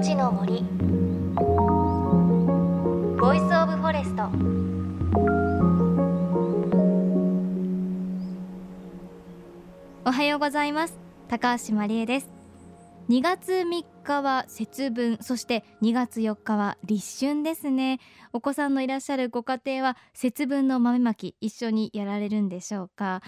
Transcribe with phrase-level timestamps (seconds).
[0.00, 0.62] 命の森。
[3.20, 4.30] ボイスオブフォレスト。
[10.06, 10.98] おはようございます。
[11.28, 12.30] 高橋真理恵です。
[13.10, 15.18] 2月3日は節分。
[15.20, 18.00] そして2月4日は立春ですね。
[18.32, 23.20] お子さんのいらっしゃるご家庭は節分の豆まき一緒にやられるんでしょうか。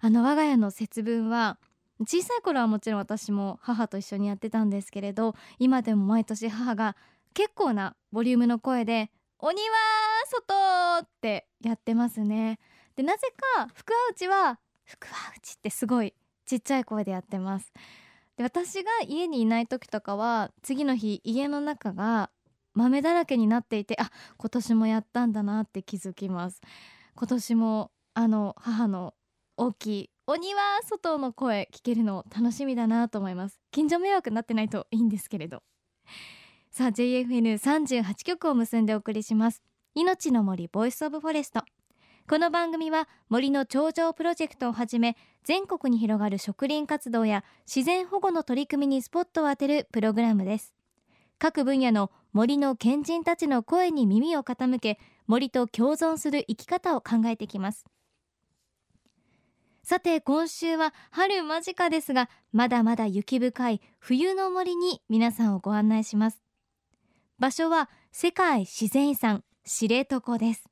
[0.00, 1.56] あの我が家の節分は
[2.06, 6.96] 小さい頃はもちろん私も母と一緒にやってたんですけれど今でも毎年母が
[7.34, 9.76] 結構なボリュームの声で「鬼は
[10.26, 12.58] 外!」ってやってますね。
[12.96, 16.14] でなぜか福は内は「福は内」ってすごい
[16.46, 17.72] ちっちゃい声でやってます。
[18.36, 22.30] で私が家にいない時とかは次の日家の中が
[22.74, 26.60] 豆だらけになっていてあ今年もやったんだなって気づきます。
[27.14, 29.14] 今年もあの母の
[29.56, 33.58] 大きい鬼は外の声聞けるの楽しみだなと思います。
[33.72, 35.64] 近所迷惑になってないといいんですけれど。
[36.70, 39.60] さあ JFN38 曲を結んでお送りします。
[39.96, 41.64] 命の森ボイスオブフォレスト。
[42.28, 50.72] この番組は森の長城プロジェクトをはじめ全国に広がる植林活動や自然保護の取り組みにスポットを当てるプログラムです。
[51.40, 57.84] 各分野の森の賢人たちの声に耳を傾け森と共存する生き方を考えてきます。
[59.90, 66.44] さて今週は春間近ですがまだまだ雪深い冬の森に皆さんをご案内します。
[67.40, 70.62] 場所は世界自然遺産知床です。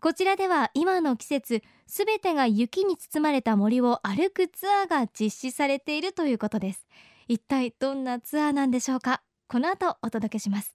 [0.00, 6.88] こちらでは今の季節すべてが雪に包まれた森を歩くツアーが実施されているということです。
[7.28, 9.22] 一体どんなツアーなんでしょうか？
[9.46, 10.74] この後お届けします。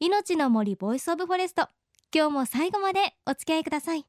[0.00, 1.70] 命の森ボイスオブフォレスト。
[2.14, 4.04] 今日も最後までお付き合いください。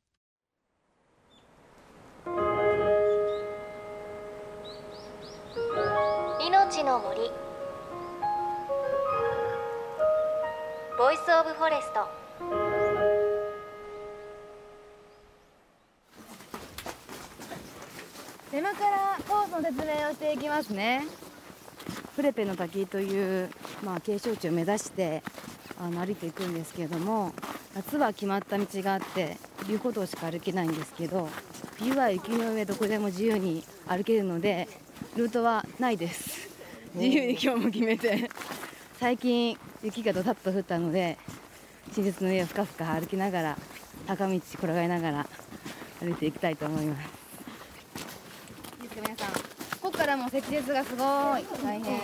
[6.83, 7.31] の森。
[10.97, 12.09] ボイスオブフォレスト。
[18.53, 21.07] 山からコースの説明をしていきますね。
[22.17, 23.49] プレペの滝という、
[23.81, 25.23] まあ、景勝地を目指して
[25.79, 27.31] あの歩いていくんですけれども
[27.73, 29.37] 夏は決まった道があって
[29.69, 31.29] 遊歩道しか歩けないんですけど
[31.79, 34.67] 冬は雪の上どこでも自由に歩けるので
[35.15, 36.42] ルートはないです。
[36.95, 38.29] 自由に今日も決めて。
[38.99, 41.17] 最近雪がドタッと降ったので
[41.91, 43.57] 新雪の上をふかふか歩きながら
[44.07, 45.27] 坂道転がりながら
[45.99, 47.09] 歩いていきたいと思います。
[48.81, 49.33] いいですか皆さん。
[49.33, 49.39] こ
[49.81, 51.43] こからも積雪がすごい。
[51.63, 51.99] 大変。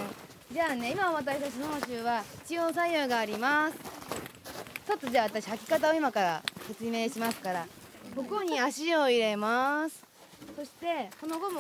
[0.52, 4.00] じゃあね今私たちのシューは一応左右があります。
[4.90, 7.68] ちょっとじゃあ私履き方を今から説明しますから
[8.16, 10.09] ここに足を入れます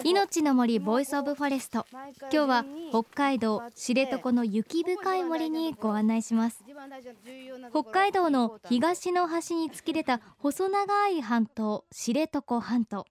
[0.03, 1.85] 命の森ボイスオブフォレスト。
[1.93, 6.61] 今日は北海道知床の雪深い森にご案内します。
[7.71, 13.05] 北海道の東の端に突き出た細長い半島知床半島。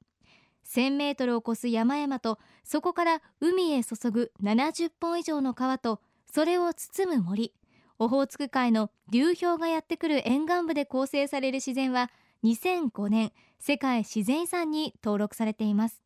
[0.66, 7.54] 1000メートルを超す山々とそこから海へ注ぐ70本以上の川とそれを包む森。
[7.98, 12.10] オホーツク海の流氷がやってくる沿岸部で構成される自然は
[12.44, 16.02] 2005年世界自然遺産に登録されています。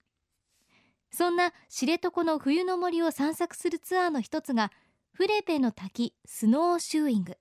[1.11, 4.73] そんな知床の冬の森を散策するツアーの一つが
[5.13, 7.37] フレペの滝スノーシューイング。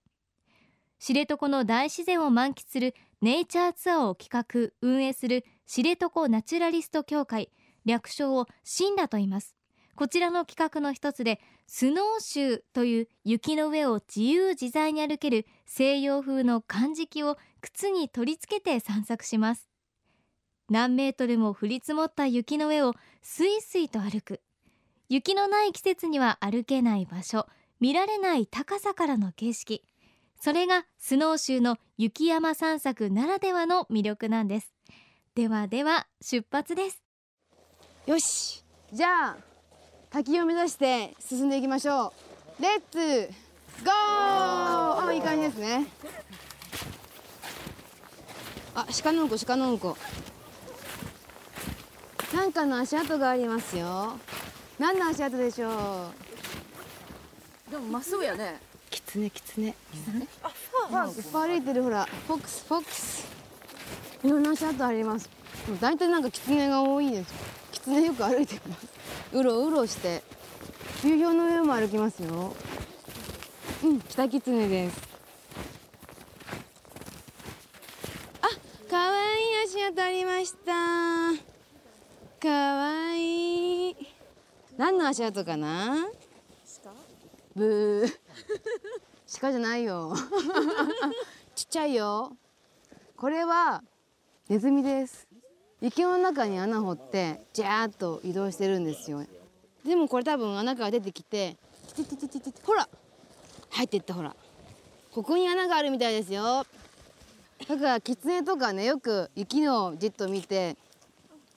[1.00, 7.50] 知床の大自然を満喫するネイチャーツアーを企画運営する知床ナチュラリスト協会
[7.86, 9.56] 略称をシンラと言います。
[9.96, 19.71] こちらの企画の一つでスノーシューという雪の上を自由自在に歩ける西洋風の漢字機を靴に取り付けて散策します。
[20.72, 24.40] 何メートルも降り積もった雪の上をスイスイと歩く。
[25.10, 27.46] 雪のない季節には歩けない場所。
[27.82, 29.84] 見られない高さからの景色。
[30.40, 34.72] それがスノーシューの雪山散策ならではの魅力なんです。
[35.36, 37.04] ではでは出発です。
[38.06, 38.64] よし。
[38.94, 39.38] じゃあ
[40.10, 42.14] 滝を目指して進んでいきましょ
[42.60, 42.64] う。
[42.64, 43.30] レッツ
[43.84, 45.06] ゴー。
[45.06, 45.86] あいい感じですね。
[48.74, 49.98] あ鹿のうんこ鹿のうんこ。
[52.34, 54.18] なんかの足跡がありますよ。
[54.80, 56.12] 何の足跡でしょ
[57.70, 58.60] でもまっすぐやね。
[58.88, 59.76] うキツネキツネ
[60.42, 62.06] あフいっぱい歩いてるほら。
[62.28, 63.28] フォックスフォックス。
[64.24, 65.30] いろんな足跡あります。
[65.80, 67.34] 大体なんかキツネが多いです。
[67.74, 68.88] キツネよく歩いてます。
[69.34, 70.24] うろうろして。
[71.04, 72.56] 流氷の上も歩きますよ。
[73.84, 75.02] うん北キツネです。
[78.42, 78.48] あ
[78.90, 81.51] 可愛い足跡ありました
[82.42, 83.96] 可愛い
[84.76, 86.08] 何の足跡かな？
[87.56, 88.14] ブー。
[89.40, 90.16] 鹿じゃないよ。
[91.54, 92.36] ちっちゃいよ。
[93.16, 93.84] これは
[94.50, 95.28] ネズミです。
[95.82, 99.24] 雪の中に穴掘ってジャーッと移動してるんですよ。
[99.86, 101.58] でもこれ多分穴から出てきて
[102.64, 102.90] ほら
[103.70, 104.36] 入っていったほら
[105.12, 106.66] ここに穴があるみたいですよ
[107.68, 110.78] だからキツネとかねよく雪のじっと見て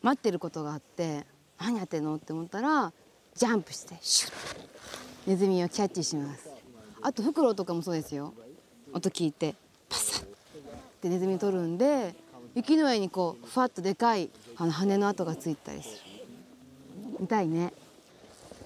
[0.04, 1.24] 待ってることがあって
[1.58, 2.92] 何やってんのって思ったら
[3.34, 4.32] ジャンプしてシュッ。
[5.26, 6.50] ネズミをキャッチします。
[7.00, 8.34] あとフクロウとかもそうですよ。
[8.92, 9.54] 音聞いて
[9.88, 10.24] パサッ。
[10.24, 10.26] っ
[11.00, 12.14] てネズミ取るんで
[12.54, 14.28] 雪の上にこうふわっとでかい
[14.58, 17.24] あの羽の跡がついたりする。
[17.24, 17.72] 痛いね。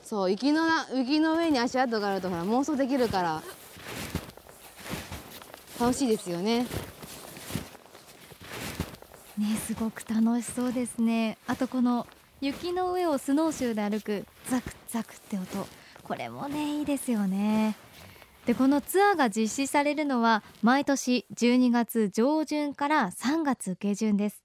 [0.02, 3.42] そう雪のな雪の上に足跡があるとほら妄想できるから
[5.78, 6.66] 楽しいですよね。
[9.38, 11.38] ねすごく楽しそうですね。
[11.46, 12.06] あとこの
[12.40, 15.66] 雪の上をスノーシューで歩くザクザクって音。
[16.02, 17.76] これもねいいですよね。
[18.46, 24.42] でこのツアーが実施されるのは毎年12月上旬から3月下旬です。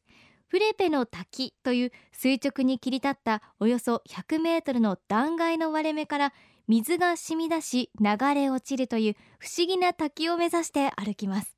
[0.47, 6.33] フレペの滝という垂直に切り立ったおよそ100メートルの断崖の割れ目から
[6.67, 11.55] 水が染み出し流れ落ちるという不思議な滝を目指して歩きます。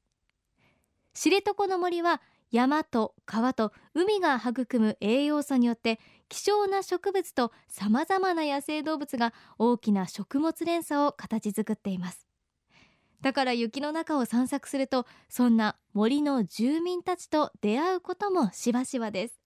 [1.13, 5.99] 知床の森は山と川と海が育む栄養素によって
[6.29, 12.27] 希少な植物とさまざまな野生動物が大きな食物連鎖を形作っています。
[13.21, 19.41] だから雪の中を散策するとそんな森の住民たちと出会うこともしばしばです。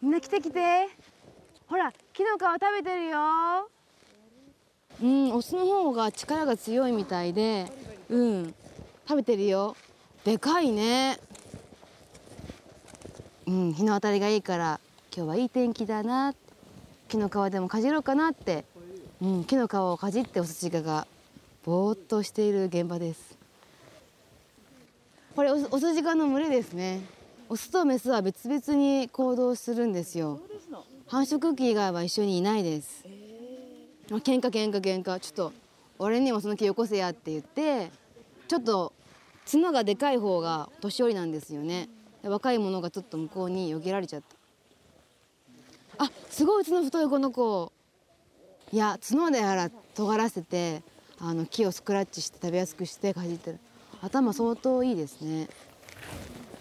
[0.00, 0.88] みんな来て来て
[1.72, 3.18] ほら木の皮食べてるよ。
[5.02, 7.66] うんオスの方が力が強いみたいで。
[8.10, 8.54] うん
[9.08, 9.74] 食べてるよ。
[10.22, 11.18] でかいね。
[13.46, 14.80] うん日の当たりがいいから
[15.16, 16.34] 今日はいい天気だな。
[17.08, 18.66] 木の皮でもかじろうかなって、
[19.22, 21.06] うん、木の皮をかじってオスチカが
[21.64, 23.38] ぼーっとしている現場です。
[25.34, 27.00] これオスオスジカの群れですね。
[27.48, 30.38] オスとメスは別々に行動するんですよ。
[31.12, 33.04] 繁殖期以外は一緒にいないです。
[34.10, 35.52] あ喧嘩喧嘩喧嘩ちょっと
[35.98, 37.90] 俺にもその木よこせやって言って
[38.48, 38.94] ちょっと
[39.44, 41.90] 角がでかい方が年寄りなんですよね。
[42.22, 44.22] で若い者がちょっと向こうによけられちゃっ
[45.98, 46.06] た。
[46.06, 47.70] あすごい角太いこの子。
[48.72, 50.82] いや角であら尖らせて
[51.18, 53.58] あの木をスクラッチして食べやすくしてかじってる。
[54.00, 55.50] 頭相当いいですね。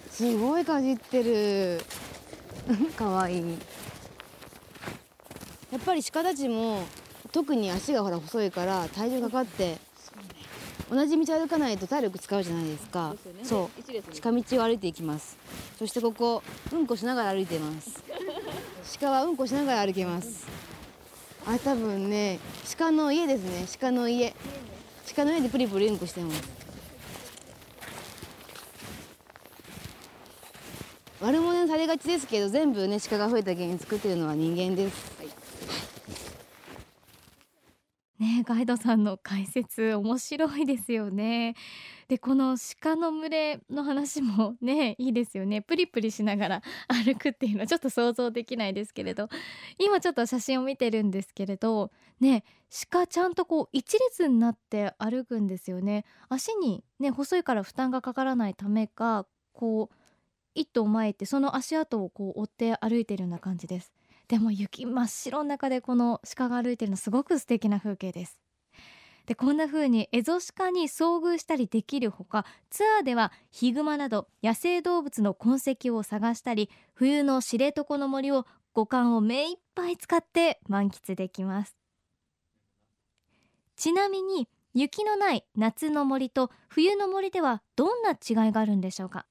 [0.09, 1.79] すごいかじってる。
[2.97, 3.57] かわいい。
[5.71, 6.83] やっぱり鹿たちも
[7.31, 9.77] 特に足がほら細いから体重かかって
[10.89, 13.15] 同じ道歩かないと体力使うじゃないですか。
[13.43, 13.69] そ
[14.09, 14.11] う。
[14.11, 15.37] 近道を歩いていきます。
[15.79, 18.03] そしてここうんこしながら歩いています。
[18.99, 20.45] 鹿はうんこしながら歩きます。
[21.45, 22.39] あ多分ね
[22.77, 23.65] 鹿の家ですね。
[23.79, 24.35] 鹿の家。
[25.15, 26.41] 鹿の家でプリプリうんこしてます。
[31.21, 35.21] 悪者にされがちですけど全部ね鹿が増えた原因作ってるのは人間です
[38.19, 41.55] ねガイドさんの解説面白いですよね。
[42.09, 45.61] でこの鹿の群れの話もねいいですよね。
[45.61, 49.29] プリプリしながら 歩くっていうのはちょっと想像できないですけれど。
[49.77, 52.43] 今ちょっと写真を見てるんですけれどね
[52.91, 56.03] 鹿ちゃんとこう一列になって歩くんですよね。
[56.27, 59.95] 足にね細いから負担がかからないためかこう
[60.55, 63.93] 一頭前行ってその足跡をこう追って歩いてるような感じです。
[64.27, 68.40] でも雪真っ白の中でこの鹿が歩いてるのすごく素敵な風景です。
[69.25, 81.75] でこんな風にエゾシカに遭遇したりできるほかツアーではヒグマなど野生動物の痕跡を探したり冬の知床の森を五感を目いっぱい使って満喫できます。
[83.75, 89.25] ちなみに雪のない夏の森と冬の森ではどんな違いがあるんでしょうか？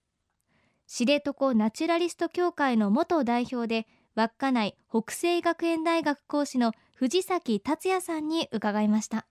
[0.86, 9.26] 知床ナチュラリスト協会の元代表で稚内北西学園大学講師の藤崎達也さんに伺いました。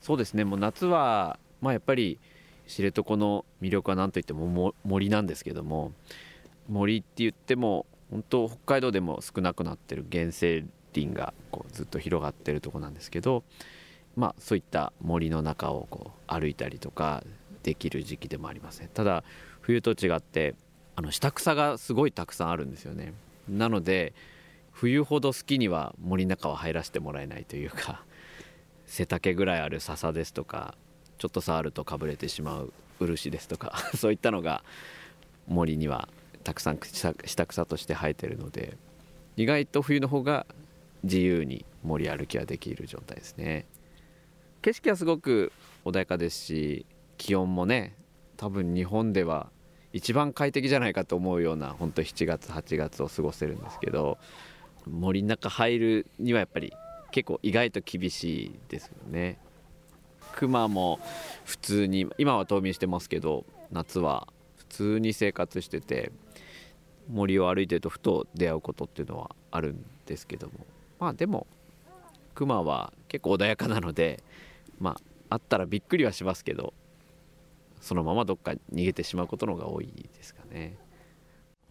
[0.00, 0.44] そうですね。
[0.44, 2.18] もう夏は、まあ、やっぱり
[2.66, 5.92] 知床の魅力は何といってもも森なんですけども
[6.68, 10.64] 森って言っても本当北海道でも少なくなってる原生
[10.94, 13.42] 林がこうずっと広がってるとこなんですけど、
[14.16, 17.24] まあ、そういった森の中をこう歩いたりとか
[17.62, 19.24] できる時期でもありませんただ
[19.60, 20.54] 冬と違って
[20.94, 23.14] あの下草がすごいたくさんあるんですよね。
[23.48, 24.14] なので
[24.72, 28.04] 冬ほど好きには森の中は入らせてもらえないというか
[28.88, 30.74] 背丈ぐらいある笹ですとか
[31.18, 34.64] ちょっと触るとかぶれてしまう漆ですとか そういったのが
[35.46, 36.08] 森には
[36.42, 38.76] たくさん下草として生えてるので
[39.36, 40.46] 意外と冬の方が
[41.04, 43.66] 自由に森歩きはできる状態ですね。
[44.62, 45.52] 景色はすごく
[45.84, 47.94] 穏やかですし気温もね
[48.36, 49.50] 多分日本では
[49.92, 54.18] 一番快適じゃないかと思うような本当7月8月を過ごせるんですけど
[54.86, 56.72] 森の中入るにはやっぱり
[57.10, 59.38] 結構意外と厳しいですよね
[60.32, 61.00] 熊も
[61.44, 66.12] 普通に今は冬眠してますけど夏は普通に生活してて
[67.10, 70.66] 森を歩いてるとふと出会うことっていうのはあるんですけども
[70.98, 71.46] まあでも
[72.34, 74.22] 熊は結構穏やかなので
[74.78, 75.00] まあ
[75.30, 76.72] あったらびっくりはしますけど
[77.80, 80.76] そのままどっか逃げてしまうことの方が多いですかね。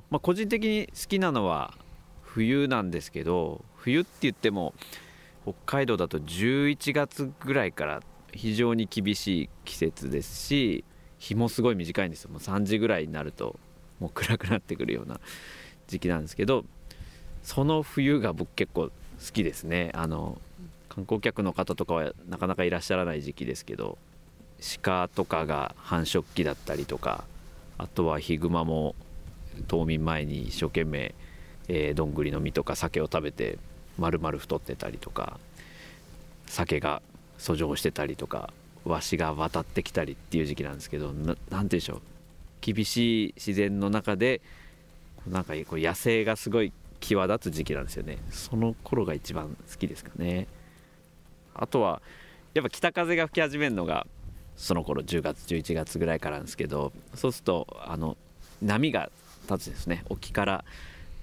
[0.09, 1.73] まあ、個人的に好きなのは
[2.21, 4.73] 冬なんですけど冬って言っても
[5.47, 8.01] 北海道だと11月ぐらいから
[8.33, 10.83] 非常に厳しい季節ですし
[11.19, 12.31] 日もすごい短いんですよ。
[12.31, 13.57] もう3時ぐらいになると
[14.01, 15.21] もう暗くなってくるような
[15.87, 16.65] 時期なんですけど
[17.43, 18.91] その冬が僕結構好
[19.31, 19.91] きですね。
[19.93, 20.41] あの
[20.89, 23.97] 観光客の方とかはなかなかいらっしゃらない時期ですけど
[24.81, 27.23] 鹿とかが繁殖期だったりとか
[27.77, 28.95] あとはヒグマも
[29.67, 31.15] 冬眠前に一生懸命、
[31.67, 33.59] えー、どんぐりの実とか酒を食べて
[33.97, 35.39] 丸々太ってたりとか
[36.47, 37.01] 酒が
[37.37, 38.51] 遡上してたりとか
[38.85, 42.01] わしが渡ってきたりっていう時期なんですけど何て言うんでしょう。
[42.61, 44.41] 厳しい自然の中で
[45.27, 48.17] なんかこう野生がすごい際立つ時期なんですよね。
[48.31, 50.47] その頃が一番好きですかね。
[51.53, 52.01] あとは
[52.53, 54.07] やっぱ北風が吹き始めるのが
[54.55, 58.17] その頃10月11月ぐらいからなんですけどそうするとあの
[58.61, 59.11] 波が
[59.49, 60.03] 立つんですね。
[60.09, 60.65] 沖から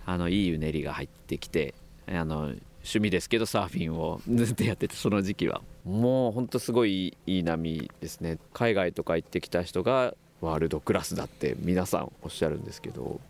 [0.07, 1.75] あのいいうねりが入ってきて
[2.09, 5.63] あの趣味ですけどサーフィンを ずっとやっててその時期は。
[5.85, 8.39] もうほんとすごいいい波ですね。
[8.53, 13.21] 海外とか行ってきた人がワールドクラスだって皆さんおっしゃるんですけど。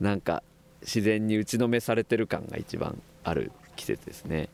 [0.00, 0.42] なんか
[0.82, 4.48] 自然に打ちのめされてる感が一番ある季節ですね。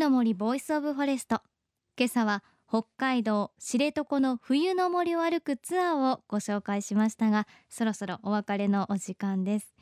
[0.00, 1.42] の森ボイスオブフォレスト
[1.98, 9.74] 今朝は北海道知床の冬の森を歩くツアーをご紹介しましたがそろそろお別れのお時間です。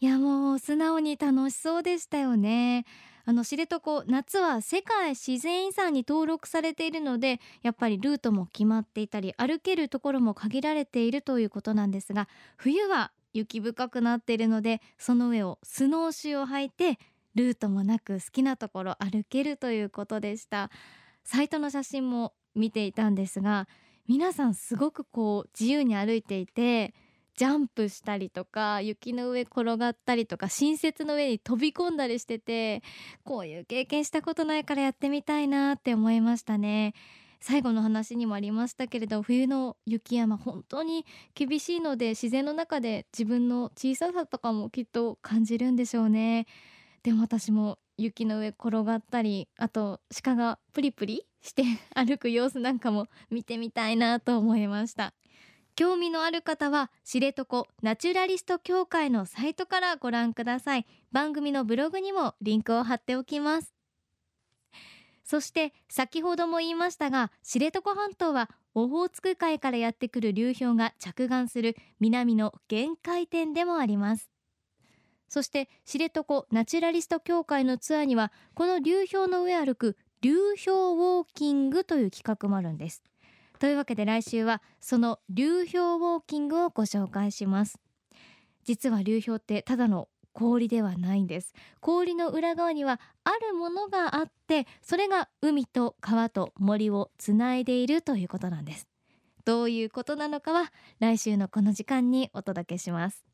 [0.00, 2.86] いやもう素直に楽しそうでしたよね。
[3.26, 16.98] あの知床夏は世界自然遺産に登録されているのでやっぱりルートも決まっていたり歩けるところも限られているということなんですが冬は雪深くなっているのでその上をスノーシューを履いて
[17.34, 20.70] ルートもなく好きなところ歩けるということでした。
[21.24, 23.66] サイトの写真も見ていたんですが
[24.06, 26.94] 皆さんすごくこう自由に歩いていて
[27.36, 32.82] ジャンプしたりとか雪の上転がったりとか新雪の上に飛び込んだりしてて
[33.24, 36.94] こういう経験したことないからやってみたいなって思いましたね。
[37.40, 46.46] 最後の話にもありましたけれど冬の雪山本当に厳しいので自然の中で自分の小ささとかもきっと感じるんでしょうね。
[47.04, 51.62] でも私も雪の上転がったりあと鹿がプリプリして
[51.94, 55.14] 歩く様子なんかも見てみたいなと思いました。
[55.76, 60.86] 興味のある方は知床ナチュラリスト協会のサイトからご覧ください。
[61.12, 63.74] 番組のブログにもリンクを貼っておきます。
[65.24, 74.33] そして先ほども言いましたが知床半島はオホーツク海からやってくる流氷が着岸する南の限界点でもあります。
[75.34, 83.02] そして知床ナチュラリスト協会のツアーにはこの流氷の上歩く流氷ウォーキングという企画もあるんです。
[83.58, 87.80] というわけで来週はその流氷ウォーキングをご紹介します。
[88.62, 91.52] 実は流氷ってただの氷ではないんです。
[91.80, 98.86] 氷の裏側にはあるものがあってそれが海と川と森をつないでいるということなんです。
[99.44, 103.33] どういうことなのかは来週のこの時間にお届けします。